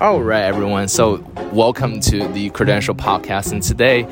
[0.00, 0.88] All right, everyone.
[0.88, 1.16] So,
[1.52, 3.52] welcome to the Credential Podcast.
[3.52, 4.06] And today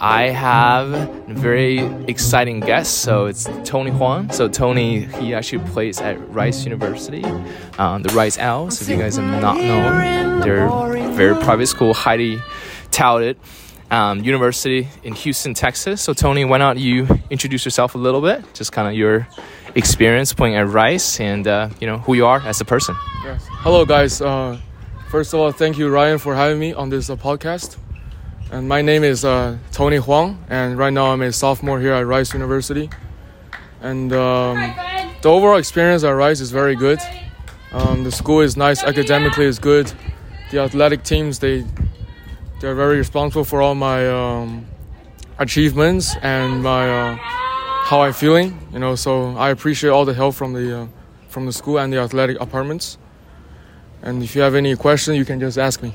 [0.00, 1.78] I have a very
[2.08, 3.02] exciting guest.
[3.02, 4.32] So, it's Tony Huang.
[4.32, 7.22] So, Tony, he actually plays at Rice University,
[7.78, 8.82] um, the Rice Owls.
[8.82, 10.68] If you guys have not known, they're
[11.12, 12.42] very private school, highly
[12.90, 13.36] touted
[13.92, 16.02] um, university in Houston, Texas.
[16.02, 18.42] So, Tony, why not you introduce yourself a little bit?
[18.54, 19.28] Just kind of your
[19.76, 22.96] experience playing at Rice and, uh, you know, who you are as a person.
[23.22, 23.46] Yes.
[23.48, 24.20] Hello, guys.
[24.20, 24.58] Uh,
[25.08, 27.78] First of all, thank you, Ryan, for having me on this uh, podcast.
[28.50, 32.06] And my name is uh, Tony Huang, and right now I'm a sophomore here at
[32.06, 32.90] Rice University.
[33.80, 34.56] And um,
[35.22, 36.98] the overall experience at Rice is very good.
[37.72, 39.90] Um, the school is nice, academically is good.
[40.50, 41.64] The athletic teams they
[42.60, 44.66] they're very responsible for all my um,
[45.38, 48.58] achievements and my uh, how I'm feeling.
[48.74, 50.86] You know, so I appreciate all the help from the uh,
[51.28, 52.98] from the school and the athletic departments.
[54.02, 55.94] And if you have any questions, you can just ask me.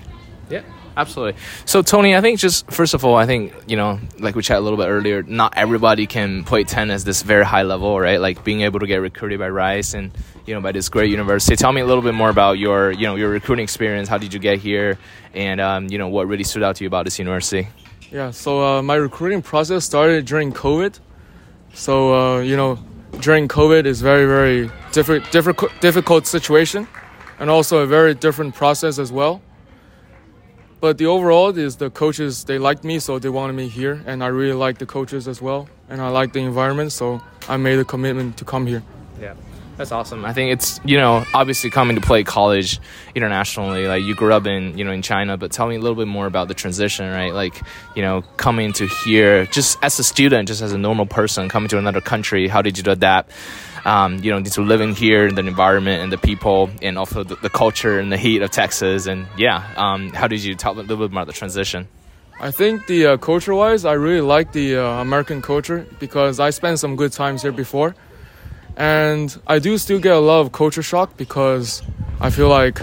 [0.50, 0.62] Yeah,
[0.98, 1.40] absolutely.
[1.66, 4.60] So, Tony, I think just first of all, I think, you know, like we chatted
[4.60, 8.20] a little bit earlier, not everybody can play tennis this very high level, right?
[8.20, 10.12] Like being able to get recruited by Rice and,
[10.46, 11.56] you know, by this great university.
[11.56, 14.10] Tell me a little bit more about your, you know, your recruiting experience.
[14.10, 14.98] How did you get here?
[15.34, 17.70] And, um, you know, what really stood out to you about this university?
[18.12, 21.00] Yeah, so uh, my recruiting process started during COVID.
[21.74, 22.78] So, uh, you know,
[23.22, 26.88] during COVID is very, very different, difficult, difficult situation
[27.40, 29.42] and also a very different process as well.
[30.80, 34.24] But the overall is the coaches they liked me, so they wanted me here, and
[34.24, 37.80] I really like the coaches as well, and I like the environment, so I made
[37.80, 38.84] a commitment to come here.
[39.20, 39.36] Yeah.
[39.78, 40.24] That's awesome.
[40.24, 42.80] I think it's you know obviously coming to play college
[43.16, 43.88] internationally.
[43.88, 46.08] Like you grew up in you know in China, but tell me a little bit
[46.08, 47.34] more about the transition, right?
[47.34, 47.60] Like
[47.96, 51.70] you know coming to here, just as a student, just as a normal person coming
[51.70, 52.48] to another country.
[52.48, 53.32] How did you adapt?
[53.86, 57.36] Um, you know, to living here, and the environment and the people, and also the,
[57.36, 59.08] the culture and the heat of Texas.
[59.08, 61.88] And yeah, um, how did you talk a little bit about the transition?
[62.40, 66.80] I think the uh, culture-wise, I really like the uh, American culture because I spent
[66.80, 67.96] some good times here before,
[68.76, 71.84] and I do still get a lot of culture shock because
[72.20, 72.82] I feel like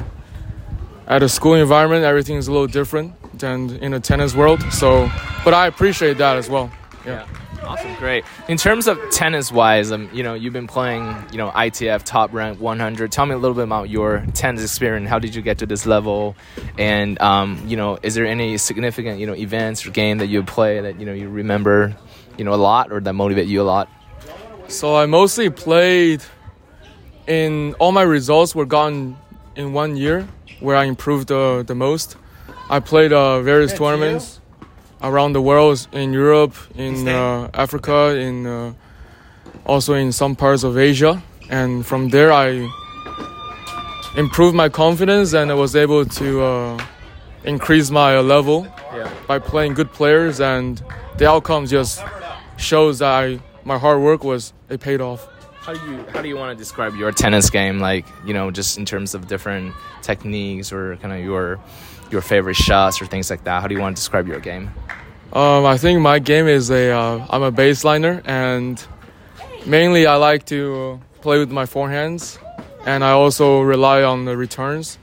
[1.07, 4.63] at a school environment everything is a little different than in a tennis world.
[4.73, 5.11] So,
[5.45, 6.71] but I appreciate that as well.
[7.05, 7.27] yeah.
[7.27, 7.50] yeah.
[7.63, 8.25] Awesome, great.
[8.49, 12.33] In terms of tennis wise, um, you know, you've been playing, you know, ITF top
[12.33, 13.13] rank 100.
[13.13, 15.09] Tell me a little bit about your tennis experience.
[15.09, 16.37] How did you get to this level?
[16.79, 20.43] And um, you know, is there any significant, you know, events or game that you
[20.43, 21.97] play that you know you remember,
[22.39, 23.89] you know, a lot or that motivate you a lot?
[24.69, 26.23] So I mostly played
[27.27, 29.17] in all my results were gotten
[29.55, 30.27] in one year
[30.61, 32.17] where I improved the the most.
[32.71, 34.40] I played uh, various tournaments
[35.03, 38.73] around the world in Europe, in uh, Africa, in uh,
[39.67, 41.23] also in some parts of Asia.
[41.49, 42.69] And from there, I
[44.17, 46.85] improved my confidence and I was able to uh,
[47.45, 49.13] increase my level yeah.
[49.27, 50.41] by playing good players.
[50.41, 50.83] And
[51.19, 52.03] the outcome just
[52.57, 55.27] shows that I, my hard work was it paid off.
[55.61, 57.81] How do you how do you want to describe your tennis game?
[57.81, 61.61] Like you know, just in terms of different techniques or kind of your
[62.13, 63.61] your favorite shots or things like that?
[63.63, 64.71] How do you want to describe your game?
[65.33, 68.85] Um, I think my game is a uh, I'm a baseliner and
[69.65, 72.39] mainly I like to play with my forehands
[72.85, 74.99] and I also rely on the returns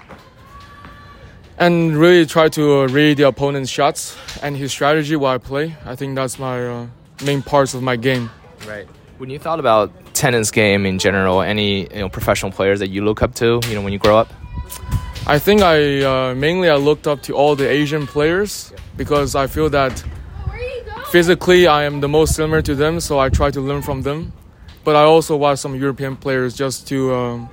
[1.57, 5.75] and really try to uh, read the opponent's shots and his strategy while I play.
[5.85, 6.87] I think that's my uh,
[7.23, 8.29] main parts of my game.
[8.67, 8.85] Right.
[9.17, 13.03] When you thought about tennis game in general, any you know professional players that you
[13.03, 14.31] look up to, you know, when you grow up?
[15.29, 19.47] I think I uh, mainly I looked up to all the Asian players because I
[19.47, 20.01] feel that
[21.09, 24.31] physically I am the most similar to them, so I try to learn from them.
[24.85, 27.49] But I also watch some European players just to um,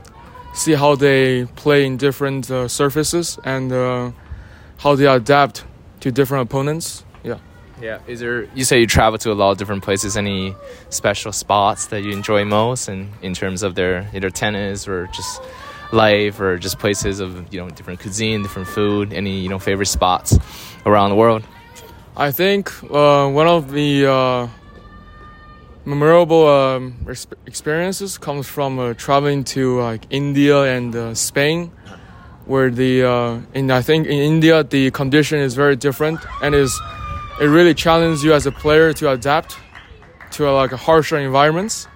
[0.54, 4.12] see how they play in different uh, surfaces and uh,
[4.78, 5.64] how they adapt
[5.98, 7.04] to different opponents.
[7.24, 7.38] Yeah.
[7.82, 7.98] Yeah.
[8.06, 8.44] Is there?
[8.54, 10.16] You say you travel to a lot of different places.
[10.16, 10.54] Any
[10.90, 15.08] special spots that you enjoy most, and in, in terms of their either tennis or
[15.08, 15.42] just
[15.92, 19.86] life or just places of you know different cuisine, different food, any you know favorite
[19.86, 20.38] spots
[20.86, 21.42] around the world?
[22.16, 24.48] I think uh, one of the uh,
[25.84, 26.94] memorable um,
[27.46, 31.72] experiences comes from uh, traveling to like India and uh, Spain,
[32.46, 36.80] where the uh, in I think in India the condition is very different and is
[37.40, 39.56] it really challenges you as a player to adapt
[40.32, 41.88] to like a harsher environments.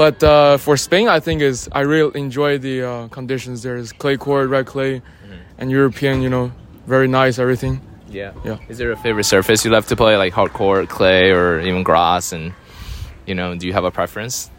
[0.00, 3.62] But uh, for Spain, I think is I really enjoy the uh, conditions.
[3.62, 5.34] There's clay court, red clay, mm-hmm.
[5.58, 6.22] and European.
[6.22, 6.52] You know,
[6.86, 7.82] very nice everything.
[8.08, 8.32] Yeah.
[8.42, 8.56] Yeah.
[8.70, 11.82] Is there a favorite surface you love to play, like hard court, clay, or even
[11.82, 12.32] grass?
[12.32, 12.54] And
[13.26, 14.50] you know, do you have a preference?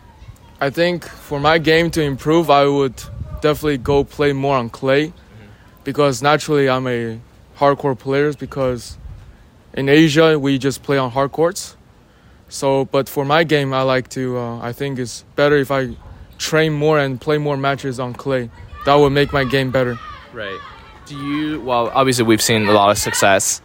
[0.60, 2.98] I think for my game to improve, I would
[3.42, 5.48] definitely go play more on clay, mm-hmm.
[5.84, 7.20] because naturally I'm a
[7.56, 8.96] hard-court player because
[9.74, 11.78] in Asia we just play on hard courts.
[12.52, 14.38] So, but for my game, I like to.
[14.38, 15.96] Uh, I think it's better if I
[16.38, 18.50] train more and play more matches on clay.
[18.86, 19.98] That would make my game better.
[20.34, 20.60] Right.
[21.06, 21.62] Do you?
[21.62, 23.62] Well, obviously we've seen a lot of success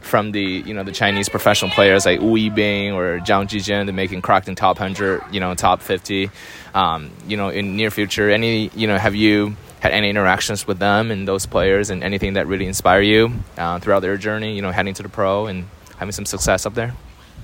[0.00, 3.92] from the you know the Chinese professional players like Wu Yibing or Zhang Zhizhen, they're
[3.92, 6.30] making cracked in top hundred, you know, top fifty.
[6.74, 10.78] Um, you know, in near future, any you know, have you had any interactions with
[10.78, 14.54] them and those players and anything that really inspire you uh, throughout their journey?
[14.54, 16.94] You know, heading to the pro and having some success up there.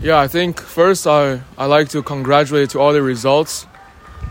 [0.00, 3.66] Yeah, I think first I I like to congratulate to all the results.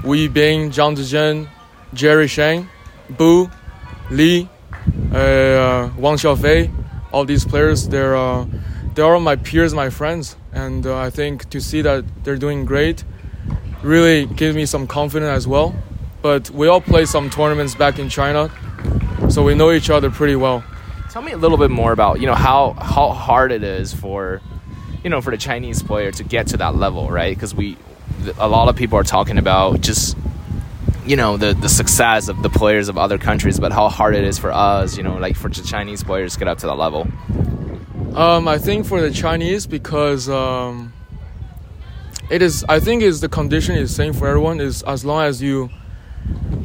[0.04, 1.48] Wu Yibing, Zhang Zhizhen,
[1.94, 2.70] Jerry Shang,
[3.10, 3.50] Bu,
[4.12, 4.50] Li,
[5.12, 6.70] uh, Wang Xiaofei
[7.14, 7.88] all these players.
[7.88, 8.46] They're uh,
[8.96, 12.66] they're all my peers, my friends, and uh, I think to see that they're doing
[12.66, 13.06] great
[13.84, 15.76] really gives me some confidence as well.
[16.22, 18.50] But we all play some tournaments back in China,
[19.30, 20.64] so we know each other pretty well.
[21.12, 24.42] Tell me a little bit more about you know how how hard it is for
[25.04, 27.36] you know for the Chinese player to get to that level, right?
[27.36, 27.78] Because we
[28.38, 30.18] a lot of people are talking about just
[31.06, 34.24] you know the the success of the players of other countries, but how hard it
[34.24, 36.76] is for us, you know, like for the Chinese players to get up to that
[36.76, 37.08] level.
[38.16, 40.94] Um, I think for the Chinese because um,
[42.30, 42.64] it is.
[42.70, 44.62] I think is the condition is same for everyone.
[44.62, 45.70] Is as long as you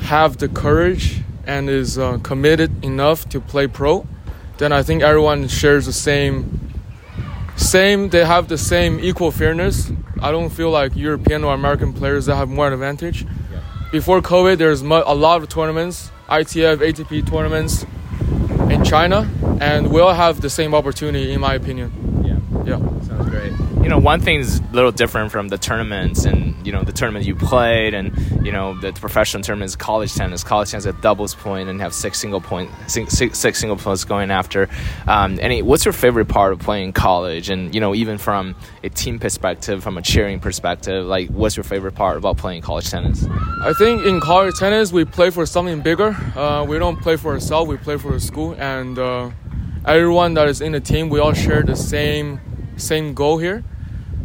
[0.02, 4.06] have the courage and is uh, committed enough to play pro,
[4.58, 6.67] then I think everyone shares the same.
[7.58, 9.92] Same, they have the same equal fairness.
[10.22, 13.26] I don't feel like European or American players that have more advantage
[13.90, 17.86] before COVID, there's a lot of tournaments, ITF, ATP tournaments
[18.70, 21.90] in China, and we all have the same opportunity, in my opinion.
[22.68, 22.78] Yeah.
[23.02, 23.52] Sounds great
[23.88, 26.92] you know, one thing is a little different from the tournaments and, you know, the
[26.92, 28.12] tournament you played and,
[28.44, 30.44] you know, the professional tournaments, college tennis.
[30.44, 34.30] College tennis at doubles point and have six single point, six, six single points going
[34.30, 34.68] after.
[35.06, 37.48] Um, any, what's your favorite part of playing college?
[37.48, 41.64] And, you know, even from a team perspective, from a cheering perspective, like, what's your
[41.64, 43.24] favorite part about playing college tennis?
[43.62, 46.08] I think in college tennis, we play for something bigger.
[46.36, 48.54] Uh, we don't play for ourselves, we play for the school.
[48.58, 49.30] And uh,
[49.86, 52.40] everyone that is in the team, we all share the same
[52.78, 53.64] same goal here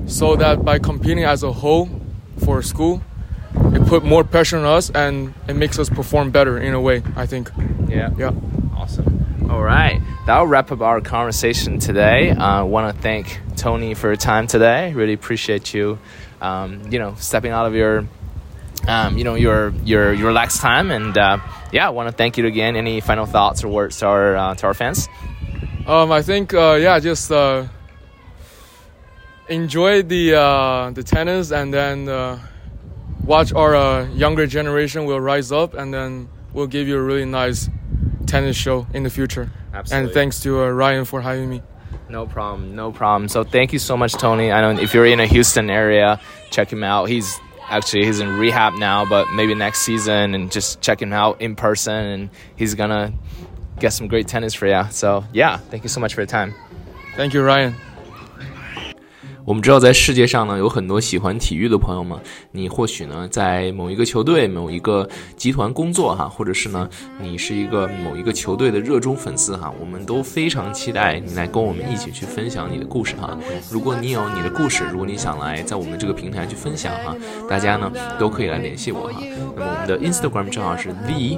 [0.05, 1.89] so that by competing as a whole
[2.43, 3.01] for school,
[3.55, 7.03] it put more pressure on us and it makes us perform better in a way,
[7.15, 7.51] I think.
[7.87, 8.09] Yeah.
[8.17, 8.31] Yeah.
[8.75, 9.47] Awesome.
[9.49, 10.01] All right.
[10.25, 12.31] That'll wrap up our conversation today.
[12.31, 14.93] I uh, want to thank Tony for your time today.
[14.93, 15.99] Really appreciate you,
[16.41, 18.07] um, you know, stepping out of your,
[18.87, 20.91] um, you know, your, your, your relaxed time.
[20.91, 21.37] And uh,
[21.71, 22.75] yeah, I want to thank you again.
[22.75, 25.07] Any final thoughts or words to our, uh, to our fans?
[25.85, 27.67] Um, I think, uh, yeah, just uh,
[29.49, 32.39] enjoy the uh, the tennis and then uh,
[33.23, 37.25] watch our uh, younger generation will rise up and then we'll give you a really
[37.25, 37.69] nice
[38.25, 39.51] tennis show in the future.
[39.73, 40.05] Absolutely.
[40.05, 41.61] And thanks to uh, Ryan for having me.
[42.09, 43.27] No problem, no problem.
[43.27, 44.51] So thank you so much, Tony.
[44.51, 46.19] I know if you're in a Houston area,
[46.51, 47.09] check him out.
[47.09, 51.41] He's actually he's in rehab now, but maybe next season and just check him out
[51.41, 53.13] in person, and he's gonna
[53.79, 54.83] get some great tennis for you.
[54.91, 56.53] So yeah, thank you so much for your time.
[57.15, 57.75] Thank you, Ryan.
[59.45, 62.17] 我们知道，在世界上呢，有很多喜欢体育的朋友们。
[62.51, 69.73] 你或许呢，在某一个球队、某一个集团工作哈，或者是呢，你是一个某一个球队的热衷粉丝哈。
[69.81, 73.37] 我们都非常期待你来跟我们一起去分享你的故事哈。
[73.69, 77.13] 如果你有你的故事，如果你想来在我们这个平台去分享哈，
[77.49, 79.21] 大家呢都可以来联系我哈。
[79.55, 81.37] 那么我们的 Instagram 正好是 the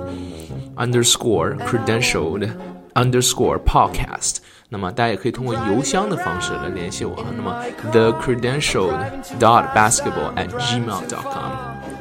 [0.76, 2.50] underscore credentialed
[2.94, 4.38] underscore podcast。
[4.70, 7.24] 那么大家也可以通过邮箱的方式来联系我。
[7.36, 8.98] 那么 the credentialed
[9.40, 11.52] dot basketball at gmail dot com。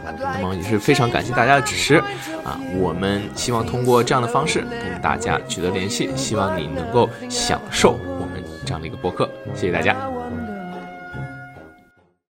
[0.06, 1.96] 那么也是非常感谢大家的支持
[2.44, 2.58] 啊！
[2.78, 9.28] 我们希望通过这样的方式跟大家取得联系，希望你能够享受我们这样的一个博客。
[9.54, 10.13] 谢谢大家。